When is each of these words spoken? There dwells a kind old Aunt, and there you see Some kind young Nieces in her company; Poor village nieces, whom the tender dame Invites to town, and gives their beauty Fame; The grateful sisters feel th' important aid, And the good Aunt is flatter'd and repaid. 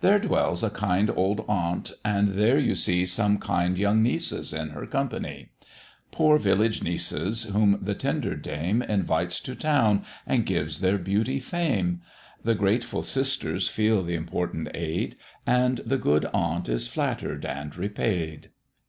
There 0.00 0.18
dwells 0.18 0.64
a 0.64 0.70
kind 0.70 1.12
old 1.14 1.44
Aunt, 1.46 1.92
and 2.04 2.30
there 2.30 2.58
you 2.58 2.74
see 2.74 3.06
Some 3.06 3.38
kind 3.38 3.78
young 3.78 4.02
Nieces 4.02 4.52
in 4.52 4.70
her 4.70 4.84
company; 4.84 5.50
Poor 6.10 6.38
village 6.38 6.82
nieces, 6.82 7.44
whom 7.44 7.78
the 7.80 7.94
tender 7.94 8.34
dame 8.34 8.82
Invites 8.82 9.38
to 9.42 9.54
town, 9.54 10.04
and 10.26 10.44
gives 10.44 10.80
their 10.80 10.98
beauty 10.98 11.38
Fame; 11.38 12.00
The 12.42 12.56
grateful 12.56 13.04
sisters 13.04 13.68
feel 13.68 14.04
th' 14.04 14.10
important 14.10 14.70
aid, 14.74 15.14
And 15.46 15.78
the 15.86 15.98
good 15.98 16.24
Aunt 16.34 16.68
is 16.68 16.88
flatter'd 16.88 17.44
and 17.44 17.76
repaid. 17.76 18.50